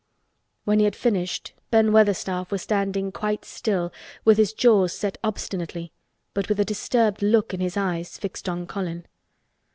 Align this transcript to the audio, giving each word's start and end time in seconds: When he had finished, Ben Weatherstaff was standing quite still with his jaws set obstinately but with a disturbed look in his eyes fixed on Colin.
When 0.65 0.79
he 0.79 0.85
had 0.85 0.95
finished, 0.95 1.53
Ben 1.69 1.91
Weatherstaff 1.91 2.49
was 2.51 2.63
standing 2.63 3.11
quite 3.11 3.45
still 3.45 3.93
with 4.25 4.37
his 4.39 4.51
jaws 4.51 4.93
set 4.93 5.19
obstinately 5.23 5.93
but 6.33 6.49
with 6.49 6.59
a 6.59 6.65
disturbed 6.65 7.21
look 7.21 7.53
in 7.53 7.59
his 7.59 7.77
eyes 7.77 8.17
fixed 8.17 8.49
on 8.49 8.65
Colin. 8.65 9.05